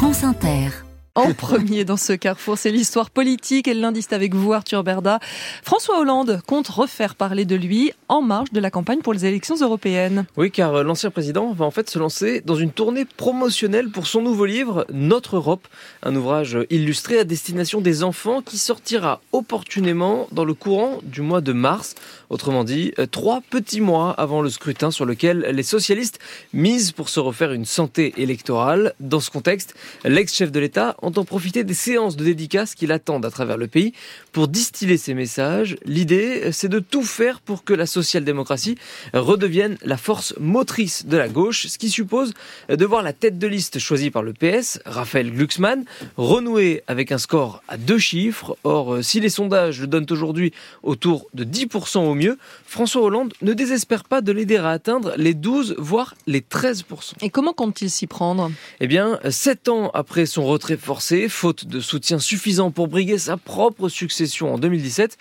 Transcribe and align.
France 0.00 0.22
Inter. 0.24 0.89
En 1.16 1.34
premier 1.34 1.84
dans 1.84 1.96
ce 1.96 2.12
carrefour, 2.12 2.56
c'est 2.56 2.70
l'histoire 2.70 3.10
politique. 3.10 3.66
Et 3.66 3.74
lundi, 3.74 4.00
c'est 4.00 4.14
avec 4.14 4.32
vous, 4.32 4.52
Arthur 4.52 4.84
Berda. 4.84 5.18
François 5.64 5.98
Hollande 5.98 6.40
compte 6.46 6.68
refaire 6.68 7.16
parler 7.16 7.44
de 7.44 7.56
lui 7.56 7.90
en 8.08 8.22
marge 8.22 8.52
de 8.52 8.60
la 8.60 8.70
campagne 8.70 9.00
pour 9.00 9.12
les 9.12 9.26
élections 9.26 9.56
européennes. 9.56 10.26
Oui, 10.36 10.52
car 10.52 10.72
euh, 10.76 10.82
l'ancien 10.84 11.10
président 11.10 11.52
va 11.52 11.64
en 11.64 11.72
fait 11.72 11.90
se 11.90 11.98
lancer 11.98 12.42
dans 12.42 12.54
une 12.54 12.70
tournée 12.70 13.04
promotionnelle 13.04 13.90
pour 13.90 14.06
son 14.06 14.22
nouveau 14.22 14.46
livre, 14.46 14.86
Notre 14.92 15.34
Europe, 15.34 15.66
un 16.04 16.14
ouvrage 16.14 16.56
illustré 16.70 17.18
à 17.18 17.24
destination 17.24 17.80
des 17.80 18.04
enfants 18.04 18.40
qui 18.40 18.56
sortira 18.56 19.20
opportunément 19.32 20.28
dans 20.30 20.44
le 20.44 20.54
courant 20.54 21.00
du 21.02 21.22
mois 21.22 21.40
de 21.40 21.52
mars. 21.52 21.96
Autrement 22.28 22.62
dit, 22.62 22.92
euh, 23.00 23.06
trois 23.06 23.40
petits 23.50 23.80
mois 23.80 24.12
avant 24.12 24.42
le 24.42 24.48
scrutin 24.48 24.92
sur 24.92 25.06
lequel 25.06 25.40
les 25.40 25.64
socialistes 25.64 26.20
misent 26.52 26.92
pour 26.92 27.08
se 27.08 27.18
refaire 27.18 27.50
une 27.50 27.64
santé 27.64 28.14
électorale. 28.16 28.94
Dans 29.00 29.18
ce 29.18 29.30
contexte, 29.30 29.74
l'ex-chef 30.04 30.52
de 30.52 30.60
l'État 30.60 30.94
entend 31.02 31.24
profiter 31.24 31.64
des 31.64 31.74
séances 31.74 32.16
de 32.16 32.24
dédicaces 32.24 32.74
qui 32.74 32.86
l'attendent 32.86 33.24
à 33.24 33.30
travers 33.30 33.56
le 33.56 33.66
pays 33.66 33.92
pour 34.32 34.48
distiller 34.48 34.96
ses 34.96 35.14
messages. 35.14 35.76
L'idée, 35.84 36.52
c'est 36.52 36.68
de 36.68 36.78
tout 36.78 37.02
faire 37.02 37.40
pour 37.40 37.64
que 37.64 37.72
la 37.72 37.86
social-démocratie 37.86 38.76
redevienne 39.12 39.76
la 39.82 39.96
force 39.96 40.34
motrice 40.38 41.06
de 41.06 41.16
la 41.16 41.28
gauche, 41.28 41.66
ce 41.66 41.78
qui 41.78 41.90
suppose 41.90 42.32
de 42.68 42.84
voir 42.84 43.02
la 43.02 43.12
tête 43.12 43.38
de 43.38 43.46
liste 43.46 43.78
choisie 43.78 44.10
par 44.10 44.22
le 44.22 44.32
PS, 44.32 44.80
Raphaël 44.84 45.32
Glucksmann, 45.32 45.84
renouer 46.16 46.82
avec 46.86 47.12
un 47.12 47.18
score 47.18 47.62
à 47.68 47.76
deux 47.76 47.98
chiffres. 47.98 48.56
Or, 48.64 49.02
si 49.02 49.20
les 49.20 49.28
sondages 49.28 49.80
le 49.80 49.86
donnent 49.86 50.06
aujourd'hui 50.10 50.52
autour 50.82 51.26
de 51.34 51.44
10% 51.44 51.98
au 51.98 52.14
mieux, 52.14 52.38
François 52.66 53.02
Hollande 53.02 53.32
ne 53.42 53.52
désespère 53.52 54.04
pas 54.04 54.20
de 54.20 54.32
l'aider 54.32 54.56
à 54.56 54.70
atteindre 54.70 55.14
les 55.16 55.34
12, 55.34 55.74
voire 55.78 56.14
les 56.26 56.40
13%. 56.40 56.84
Et 57.22 57.30
comment 57.30 57.52
compte-t-il 57.52 57.90
s'y 57.90 58.06
prendre? 58.06 58.50
Eh 58.80 58.86
bien, 58.86 59.18
sept 59.30 59.68
ans 59.68 59.90
après 59.94 60.26
son 60.26 60.44
retrait 60.46 60.76
forcé, 60.90 61.28
faute 61.28 61.66
de 61.66 61.78
soutien 61.78 62.18
suffisant 62.18 62.72
pour 62.72 62.88
briguer 62.88 63.16
sa 63.16 63.36
propre 63.36 63.88
succession 63.88 64.54
en 64.54 64.58
2017, 64.58 65.18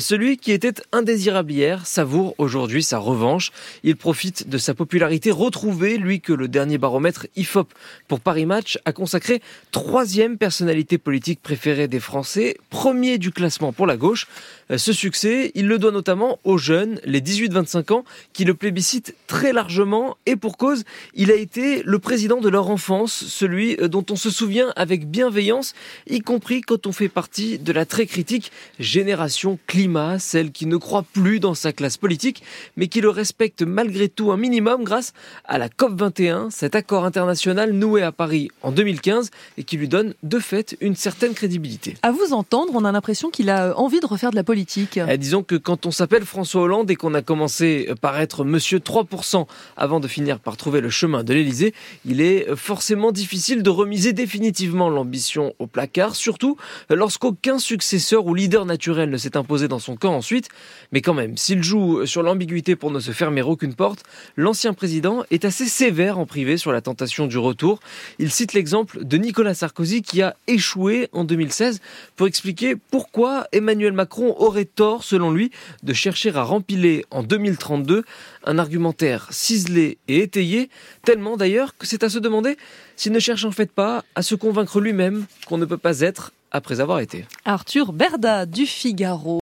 celui 0.00 0.36
qui 0.36 0.50
était 0.50 0.74
indésirable 0.90 1.52
hier 1.52 1.86
savoure 1.86 2.34
aujourd'hui 2.38 2.82
sa 2.82 2.98
revanche. 2.98 3.52
Il 3.84 3.94
profite 3.94 4.48
de 4.48 4.58
sa 4.58 4.74
popularité 4.74 5.30
retrouvée, 5.30 5.96
lui 5.96 6.20
que 6.20 6.32
le 6.32 6.48
dernier 6.48 6.76
baromètre 6.76 7.28
IFOP 7.36 7.72
pour 8.08 8.18
Paris 8.18 8.46
Match 8.46 8.80
a 8.84 8.92
consacré 8.92 9.42
troisième 9.70 10.38
personnalité 10.38 10.98
politique 10.98 11.40
préférée 11.40 11.86
des 11.86 12.00
Français, 12.00 12.56
premier 12.68 13.18
du 13.18 13.30
classement 13.30 13.72
pour 13.72 13.86
la 13.86 13.96
gauche. 13.96 14.26
Ce 14.76 14.92
succès, 14.92 15.52
il 15.54 15.68
le 15.68 15.78
doit 15.78 15.92
notamment 15.92 16.40
aux 16.42 16.58
jeunes, 16.58 16.98
les 17.04 17.20
18-25 17.20 17.92
ans, 17.92 18.04
qui 18.32 18.44
le 18.44 18.54
plébiscitent 18.54 19.14
très 19.28 19.52
largement 19.52 20.16
et 20.26 20.34
pour 20.34 20.56
cause, 20.56 20.82
il 21.14 21.30
a 21.30 21.36
été 21.36 21.84
le 21.84 22.00
président 22.00 22.40
de 22.40 22.48
leur 22.48 22.70
enfance, 22.70 23.12
celui 23.12 23.76
dont 23.76 24.04
on 24.10 24.16
se 24.16 24.30
souvient 24.30 24.72
avec 24.74 25.11
bienveillance, 25.12 25.74
y 26.08 26.20
compris 26.20 26.62
quand 26.62 26.86
on 26.86 26.92
fait 26.92 27.10
partie 27.10 27.58
de 27.58 27.70
la 27.70 27.84
très 27.84 28.06
critique 28.06 28.50
génération 28.80 29.58
climat, 29.66 30.18
celle 30.18 30.52
qui 30.52 30.64
ne 30.64 30.78
croit 30.78 31.04
plus 31.12 31.38
dans 31.38 31.52
sa 31.54 31.72
classe 31.74 31.98
politique, 31.98 32.42
mais 32.76 32.88
qui 32.88 33.02
le 33.02 33.10
respecte 33.10 33.62
malgré 33.62 34.08
tout 34.08 34.32
un 34.32 34.38
minimum 34.38 34.84
grâce 34.84 35.12
à 35.44 35.58
la 35.58 35.68
COP21, 35.68 36.50
cet 36.50 36.74
accord 36.74 37.04
international 37.04 37.72
noué 37.72 38.02
à 38.02 38.10
Paris 38.10 38.48
en 38.62 38.72
2015 38.72 39.30
et 39.58 39.64
qui 39.64 39.76
lui 39.76 39.86
donne 39.86 40.14
de 40.22 40.38
fait 40.38 40.78
une 40.80 40.96
certaine 40.96 41.34
crédibilité. 41.34 41.94
À 42.02 42.10
vous 42.10 42.32
entendre, 42.32 42.72
on 42.74 42.86
a 42.86 42.92
l'impression 42.92 43.28
qu'il 43.28 43.50
a 43.50 43.78
envie 43.78 44.00
de 44.00 44.06
refaire 44.06 44.30
de 44.30 44.36
la 44.36 44.44
politique. 44.44 44.98
Eh, 45.06 45.18
disons 45.18 45.42
que 45.42 45.56
quand 45.56 45.84
on 45.84 45.90
s'appelle 45.90 46.24
François 46.24 46.62
Hollande 46.62 46.90
et 46.90 46.96
qu'on 46.96 47.12
a 47.12 47.20
commencé 47.20 47.90
par 48.00 48.18
être 48.18 48.44
Monsieur 48.44 48.78
3% 48.78 49.46
avant 49.76 50.00
de 50.00 50.08
finir 50.08 50.40
par 50.40 50.56
trouver 50.56 50.80
le 50.80 50.88
chemin 50.88 51.22
de 51.22 51.34
l'Elysée, 51.34 51.74
il 52.06 52.22
est 52.22 52.56
forcément 52.56 53.12
difficile 53.12 53.62
de 53.62 53.68
remiser 53.68 54.14
définitivement 54.14 54.88
l'ambition 55.02 55.52
au 55.58 55.66
placard, 55.66 56.14
surtout 56.14 56.56
lorsqu'aucun 56.88 57.58
successeur 57.58 58.26
ou 58.26 58.34
leader 58.34 58.64
naturel 58.64 59.10
ne 59.10 59.16
s'est 59.16 59.36
imposé 59.36 59.66
dans 59.66 59.80
son 59.80 59.96
camp 59.96 60.14
ensuite. 60.14 60.48
Mais 60.92 61.00
quand 61.00 61.14
même, 61.14 61.36
s'il 61.36 61.62
joue 61.62 62.06
sur 62.06 62.22
l'ambiguïté 62.22 62.76
pour 62.76 62.92
ne 62.92 63.00
se 63.00 63.10
fermer 63.10 63.42
aucune 63.42 63.74
porte, 63.74 64.04
l'ancien 64.36 64.74
président 64.74 65.24
est 65.32 65.44
assez 65.44 65.66
sévère 65.66 66.18
en 66.18 66.26
privé 66.26 66.56
sur 66.56 66.70
la 66.70 66.80
tentation 66.80 67.26
du 67.26 67.36
retour. 67.36 67.80
Il 68.20 68.30
cite 68.30 68.52
l'exemple 68.52 69.04
de 69.04 69.16
Nicolas 69.16 69.54
Sarkozy 69.54 70.02
qui 70.02 70.22
a 70.22 70.36
échoué 70.46 71.08
en 71.12 71.24
2016 71.24 71.80
pour 72.14 72.28
expliquer 72.28 72.76
pourquoi 72.76 73.48
Emmanuel 73.50 73.92
Macron 73.92 74.36
aurait 74.38 74.64
tort, 74.64 75.02
selon 75.02 75.32
lui, 75.32 75.50
de 75.82 75.92
chercher 75.92 76.34
à 76.36 76.44
rempiler 76.44 77.04
en 77.10 77.24
2032 77.24 78.04
un 78.44 78.58
argumentaire 78.58 79.28
ciselé 79.30 79.98
et 80.08 80.22
étayé, 80.22 80.70
tellement 81.04 81.36
d'ailleurs 81.36 81.76
que 81.76 81.86
c'est 81.86 82.04
à 82.04 82.08
se 82.08 82.18
demander 82.18 82.56
s'il 82.96 83.12
ne 83.12 83.18
cherche 83.18 83.44
en 83.44 83.52
fait 83.52 83.70
pas 83.70 84.04
à 84.14 84.22
se 84.22 84.34
convaincre 84.34 84.80
lui-même 84.80 85.26
qu'on 85.46 85.58
ne 85.58 85.64
peut 85.64 85.78
pas 85.78 86.00
être 86.00 86.32
après 86.50 86.80
avoir 86.80 87.00
été. 87.00 87.24
Arthur 87.44 87.92
Berda 87.92 88.46
du 88.46 88.66
Figaro. 88.66 89.40